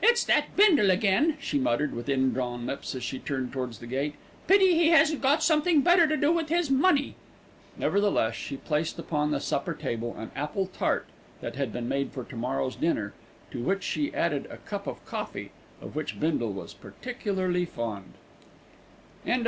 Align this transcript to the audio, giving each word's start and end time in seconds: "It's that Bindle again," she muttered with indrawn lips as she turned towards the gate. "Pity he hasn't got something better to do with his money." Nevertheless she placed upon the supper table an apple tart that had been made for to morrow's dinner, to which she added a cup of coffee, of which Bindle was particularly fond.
"It's 0.00 0.22
that 0.26 0.54
Bindle 0.54 0.88
again," 0.92 1.36
she 1.40 1.58
muttered 1.58 1.96
with 1.96 2.08
indrawn 2.08 2.64
lips 2.64 2.94
as 2.94 3.02
she 3.02 3.18
turned 3.18 3.52
towards 3.52 3.80
the 3.80 3.88
gate. 3.88 4.14
"Pity 4.46 4.76
he 4.76 4.90
hasn't 4.90 5.20
got 5.20 5.42
something 5.42 5.80
better 5.80 6.06
to 6.06 6.16
do 6.16 6.30
with 6.30 6.48
his 6.48 6.70
money." 6.70 7.16
Nevertheless 7.76 8.36
she 8.36 8.56
placed 8.56 9.00
upon 9.00 9.32
the 9.32 9.40
supper 9.40 9.74
table 9.74 10.14
an 10.16 10.30
apple 10.36 10.68
tart 10.68 11.08
that 11.40 11.56
had 11.56 11.72
been 11.72 11.88
made 11.88 12.12
for 12.12 12.22
to 12.22 12.36
morrow's 12.36 12.76
dinner, 12.76 13.14
to 13.50 13.64
which 13.64 13.82
she 13.82 14.14
added 14.14 14.46
a 14.48 14.58
cup 14.58 14.86
of 14.86 15.04
coffee, 15.06 15.50
of 15.82 15.96
which 15.96 16.20
Bindle 16.20 16.52
was 16.52 16.72
particularly 16.72 17.64
fond. 17.64 18.12